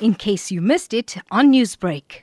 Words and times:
in 0.00 0.14
case 0.14 0.50
you 0.50 0.60
missed 0.60 0.92
it 0.92 1.16
on 1.30 1.52
Newsbreak. 1.52 2.22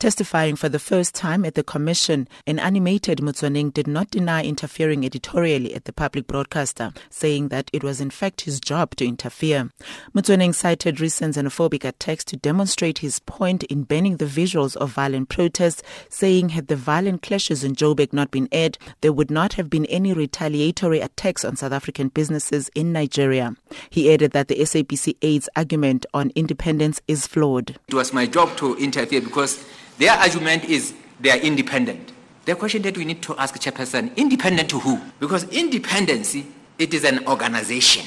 Testifying 0.00 0.56
for 0.56 0.70
the 0.70 0.78
first 0.78 1.14
time 1.14 1.44
at 1.44 1.54
the 1.54 1.62
commission, 1.62 2.26
an 2.46 2.58
animated 2.58 3.18
Motsoeneng 3.18 3.70
did 3.70 3.86
not 3.86 4.10
deny 4.10 4.42
interfering 4.42 5.04
editorially 5.04 5.74
at 5.74 5.84
the 5.84 5.92
public 5.92 6.26
broadcaster, 6.26 6.94
saying 7.10 7.48
that 7.48 7.70
it 7.74 7.84
was 7.84 8.00
in 8.00 8.08
fact 8.08 8.40
his 8.40 8.60
job 8.60 8.96
to 8.96 9.04
interfere. 9.06 9.68
Motsoeneng 10.14 10.54
cited 10.54 11.02
recent 11.02 11.36
xenophobic 11.36 11.84
attacks 11.84 12.24
to 12.24 12.38
demonstrate 12.38 13.00
his 13.00 13.18
point 13.18 13.62
in 13.64 13.82
banning 13.82 14.16
the 14.16 14.24
visuals 14.24 14.74
of 14.76 14.90
violent 14.90 15.28
protests, 15.28 15.82
saying 16.08 16.48
had 16.48 16.68
the 16.68 16.76
violent 16.76 17.20
clashes 17.20 17.62
in 17.62 17.74
Joburg 17.74 18.14
not 18.14 18.30
been 18.30 18.48
aired, 18.52 18.78
there 19.02 19.12
would 19.12 19.30
not 19.30 19.52
have 19.52 19.68
been 19.68 19.84
any 19.84 20.14
retaliatory 20.14 21.00
attacks 21.00 21.44
on 21.44 21.56
South 21.56 21.72
African 21.72 22.08
businesses 22.08 22.70
in 22.74 22.90
Nigeria. 22.90 23.54
He 23.90 24.12
added 24.12 24.32
that 24.32 24.48
the 24.48 24.56
SABC 24.56 25.16
aids 25.22 25.48
argument 25.56 26.06
on 26.14 26.30
independence 26.34 27.00
is 27.08 27.26
flawed. 27.26 27.78
It 27.88 27.94
was 27.94 28.12
my 28.12 28.26
job 28.26 28.56
to 28.58 28.76
interfere 28.76 29.20
because 29.20 29.64
their 29.98 30.12
argument 30.12 30.64
is 30.64 30.94
they 31.20 31.30
are 31.30 31.38
independent. 31.38 32.12
The 32.46 32.54
question 32.54 32.82
that 32.82 32.96
we 32.96 33.04
need 33.04 33.22
to 33.22 33.36
ask 33.36 33.54
Chairperson, 33.54 34.16
independent 34.16 34.70
to 34.70 34.78
who? 34.78 35.00
Because 35.20 35.44
independency, 35.44 36.46
it 36.78 36.94
is 36.94 37.04
an 37.04 37.26
organization. 37.26 38.06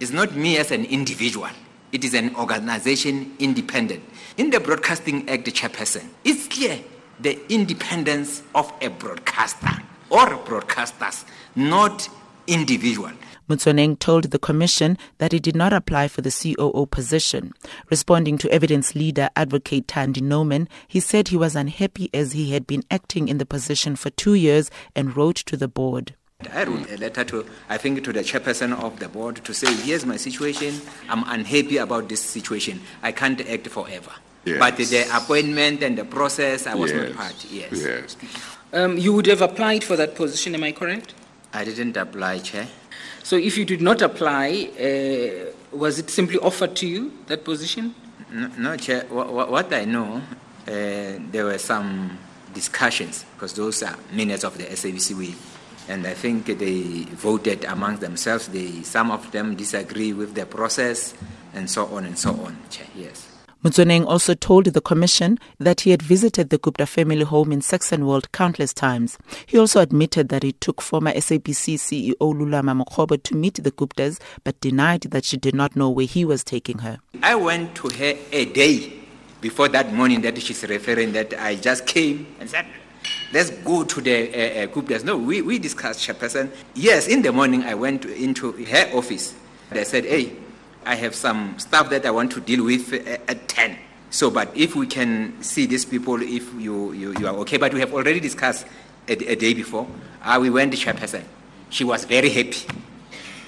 It's 0.00 0.10
not 0.10 0.34
me 0.34 0.56
as 0.58 0.70
an 0.70 0.84
individual. 0.86 1.50
It 1.92 2.04
is 2.04 2.14
an 2.14 2.34
organization 2.34 3.36
independent. 3.38 4.02
In 4.36 4.50
the 4.50 4.58
Broadcasting 4.58 5.28
Act, 5.28 5.46
Chairperson, 5.46 6.08
it's 6.24 6.48
clear 6.48 6.80
the 7.20 7.38
independence 7.52 8.42
of 8.54 8.72
a 8.80 8.88
broadcaster 8.88 9.70
or 10.10 10.26
broadcasters, 10.44 11.24
not 11.54 12.08
individual. 12.46 13.12
Motsoeneng 13.48 13.98
told 13.98 14.24
the 14.24 14.38
commission 14.38 14.96
that 15.18 15.32
he 15.32 15.38
did 15.38 15.54
not 15.54 15.72
apply 15.72 16.08
for 16.08 16.22
the 16.22 16.30
COO 16.30 16.86
position. 16.86 17.52
Responding 17.90 18.38
to 18.38 18.50
evidence 18.50 18.94
leader 18.94 19.28
advocate 19.36 19.86
Thandi 19.86 20.22
Norman, 20.22 20.68
he 20.88 21.00
said 21.00 21.28
he 21.28 21.36
was 21.36 21.54
unhappy 21.54 22.08
as 22.14 22.32
he 22.32 22.52
had 22.52 22.66
been 22.66 22.84
acting 22.90 23.28
in 23.28 23.38
the 23.38 23.46
position 23.46 23.96
for 23.96 24.10
two 24.10 24.34
years 24.34 24.70
and 24.96 25.16
wrote 25.16 25.36
to 25.36 25.56
the 25.56 25.68
board. 25.68 26.14
I 26.52 26.64
wrote 26.64 26.90
a 26.90 26.96
letter 26.96 27.24
to, 27.24 27.46
I 27.68 27.78
think, 27.78 28.04
to 28.04 28.12
the 28.12 28.20
chairperson 28.20 28.72
of 28.82 28.98
the 28.98 29.08
board 29.08 29.36
to 29.44 29.54
say, 29.54 29.72
here's 29.74 30.04
my 30.04 30.16
situation. 30.16 30.80
I'm 31.08 31.24
unhappy 31.26 31.78
about 31.78 32.08
this 32.08 32.20
situation. 32.20 32.80
I 33.02 33.12
can't 33.12 33.40
act 33.48 33.68
forever. 33.68 34.10
Yes. 34.44 34.58
But 34.58 34.76
the 34.76 35.06
appointment 35.16 35.82
and 35.82 35.96
the 35.96 36.04
process, 36.04 36.66
I 36.66 36.74
was 36.74 36.92
yes. 36.92 37.08
not 37.08 37.16
part. 37.16 37.46
Yes. 37.50 37.72
Yes. 37.72 38.16
Um, 38.72 38.98
you 38.98 39.12
would 39.14 39.26
have 39.26 39.40
applied 39.40 39.84
for 39.84 39.96
that 39.96 40.14
position, 40.14 40.54
am 40.54 40.64
I 40.64 40.72
correct? 40.72 41.14
I 41.52 41.64
didn't 41.64 41.96
apply, 41.96 42.40
Chair. 42.40 42.66
So 43.22 43.36
if 43.36 43.56
you 43.56 43.64
did 43.64 43.80
not 43.80 44.02
apply, 44.02 44.70
uh, 44.78 45.76
was 45.76 45.98
it 45.98 46.10
simply 46.10 46.38
offered 46.38 46.76
to 46.76 46.86
you, 46.86 47.12
that 47.26 47.44
position? 47.44 47.94
No, 48.30 48.48
no 48.58 48.76
Chair. 48.76 49.06
What, 49.08 49.50
what 49.50 49.72
I 49.72 49.84
know, 49.84 50.16
uh, 50.16 50.22
there 50.66 51.44
were 51.44 51.58
some 51.58 52.18
discussions 52.52 53.24
because 53.34 53.54
those 53.54 53.82
are 53.82 53.96
minutes 54.12 54.44
of 54.44 54.56
the 54.58 54.64
SABC 54.64 55.34
and 55.88 56.06
I 56.06 56.14
think 56.14 56.46
they 56.46 57.04
voted 57.12 57.64
amongst 57.64 58.00
themselves. 58.00 58.48
They, 58.48 58.82
some 58.82 59.10
of 59.10 59.30
them 59.32 59.54
disagree 59.54 60.12
with 60.12 60.34
the 60.34 60.46
process, 60.46 61.14
and 61.52 61.70
so 61.70 61.86
on 61.86 62.04
and 62.04 62.18
so 62.18 62.30
on. 62.30 62.56
Chair. 62.70 62.86
Yes. 62.96 63.33
Motsoeneng 63.64 64.06
also 64.06 64.34
told 64.34 64.66
the 64.66 64.80
commission 64.82 65.38
that 65.58 65.80
he 65.80 65.90
had 65.90 66.02
visited 66.02 66.50
the 66.50 66.58
Gupta 66.58 66.84
family 66.84 67.24
home 67.24 67.50
in 67.50 67.60
Saxonwold 67.60 68.30
countless 68.30 68.74
times. 68.74 69.16
He 69.46 69.58
also 69.58 69.80
admitted 69.80 70.28
that 70.28 70.44
it 70.44 70.60
took 70.60 70.82
former 70.82 71.10
SABC 71.12 71.76
CEO 71.76 72.18
Lulama 72.18 72.84
Mokhobo 72.84 73.22
to 73.22 73.34
meet 73.34 73.54
the 73.54 73.72
Guptas, 73.72 74.20
but 74.44 74.60
denied 74.60 75.04
that 75.12 75.24
she 75.24 75.38
did 75.38 75.54
not 75.54 75.76
know 75.76 75.88
where 75.88 76.04
he 76.04 76.26
was 76.26 76.44
taking 76.44 76.80
her. 76.80 76.98
I 77.22 77.36
went 77.36 77.74
to 77.76 77.88
her 77.88 78.18
a 78.32 78.44
day 78.44 78.92
before 79.40 79.68
that 79.68 79.94
morning 79.94 80.20
that 80.20 80.38
she's 80.42 80.62
referring 80.64 81.12
that 81.12 81.32
I 81.32 81.54
just 81.54 81.86
came 81.86 82.26
and 82.40 82.50
said, 82.50 82.66
let's 83.32 83.48
go 83.48 83.82
to 83.82 84.00
the 84.02 84.28
uh, 84.28 84.64
uh, 84.64 84.66
Guptas. 84.66 85.04
No, 85.04 85.16
we, 85.16 85.40
we 85.40 85.58
discussed, 85.58 86.06
Chairperson. 86.06 86.50
Yes, 86.74 87.08
in 87.08 87.22
the 87.22 87.32
morning 87.32 87.62
I 87.62 87.72
went 87.72 88.04
into 88.04 88.52
her 88.52 88.90
office. 88.92 89.34
They 89.70 89.84
said, 89.84 90.04
hey, 90.04 90.36
I 90.86 90.94
have 90.96 91.14
some 91.14 91.58
stuff 91.58 91.90
that 91.90 92.06
I 92.06 92.10
want 92.10 92.32
to 92.32 92.40
deal 92.40 92.64
with 92.64 92.92
at 92.92 93.48
10. 93.48 93.78
So, 94.10 94.30
but 94.30 94.56
if 94.56 94.76
we 94.76 94.86
can 94.86 95.42
see 95.42 95.66
these 95.66 95.84
people, 95.84 96.22
if 96.22 96.52
you, 96.54 96.92
you, 96.92 97.14
you 97.18 97.26
are 97.26 97.34
okay, 97.38 97.56
but 97.56 97.74
we 97.74 97.80
have 97.80 97.92
already 97.92 98.20
discussed 98.20 98.66
a, 99.08 99.12
a 99.12 99.34
day 99.34 99.54
before. 99.54 99.86
Uh, 100.22 100.38
we 100.40 100.50
went 100.50 100.72
to 100.72 100.78
chairperson. 100.78 101.24
She 101.70 101.84
was 101.84 102.04
very 102.04 102.30
happy. 102.30 102.66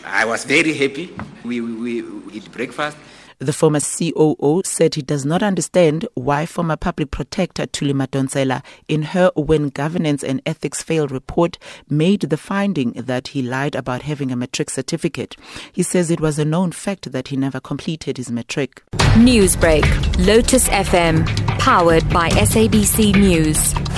I 0.05 0.25
was 0.25 0.45
very 0.45 0.73
happy. 0.75 1.15
We, 1.45 1.61
we, 1.61 2.03
we 2.03 2.37
eat 2.37 2.51
breakfast. 2.53 2.97
The 3.39 3.53
former 3.53 3.81
COO 3.81 4.63
said 4.65 4.95
he 4.95 5.03
does 5.03 5.27
not 5.27 5.43
understand 5.43 6.09
why 6.15 6.47
former 6.47 6.77
public 6.77 7.11
protector 7.11 7.67
Thuli 7.67 7.93
Madonsela, 7.93 8.63
in 8.89 9.03
her 9.03 9.31
When 9.37 9.69
Governance 9.69 10.25
and 10.25 10.41
Ethics 10.47 10.83
Fail 10.83 11.07
report, 11.07 11.59
made 11.91 12.21
the 12.23 12.39
finding 12.39 12.93
that 12.93 13.29
he 13.29 13.43
lied 13.43 13.75
about 13.75 14.03
having 14.03 14.33
a 14.33 14.37
matric 14.37 14.71
certificate. 14.71 15.37
He 15.71 15.83
says 15.83 16.11
it 16.11 16.21
was 16.21 16.39
a 16.39 16.47
known 16.47 16.73
fact 16.73 17.13
that 17.13 17.29
he 17.29 17.37
never 17.37 17.61
completed 17.61 18.17
his 18.17 18.31
matric. 18.31 18.83
Newsbreak, 19.17 19.85
Lotus 20.27 20.69
FM, 20.69 21.27
powered 21.59 22.09
by 22.09 22.31
SABC 22.31 23.15
News. 23.17 23.96